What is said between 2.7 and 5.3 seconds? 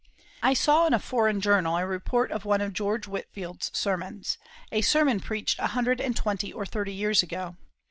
George Whitefield's sermons a sermon